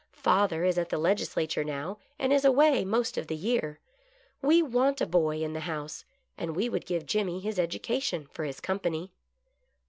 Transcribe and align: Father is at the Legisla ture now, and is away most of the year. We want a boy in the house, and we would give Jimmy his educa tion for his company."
Father 0.17 0.63
is 0.63 0.79
at 0.79 0.89
the 0.89 0.97
Legisla 0.97 1.47
ture 1.47 1.63
now, 1.63 1.99
and 2.17 2.33
is 2.33 2.43
away 2.43 2.83
most 2.83 3.19
of 3.19 3.27
the 3.27 3.35
year. 3.35 3.77
We 4.41 4.63
want 4.63 4.99
a 4.99 5.05
boy 5.05 5.43
in 5.43 5.53
the 5.53 5.59
house, 5.69 6.05
and 6.39 6.55
we 6.55 6.69
would 6.69 6.87
give 6.87 7.05
Jimmy 7.05 7.39
his 7.39 7.59
educa 7.59 8.01
tion 8.01 8.25
for 8.25 8.43
his 8.43 8.59
company." 8.59 9.11